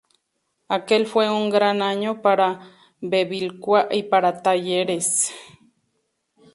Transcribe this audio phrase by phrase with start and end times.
[0.67, 2.59] Aquel fue un gran año para
[3.01, 5.31] Bevilacqua y para Talleres.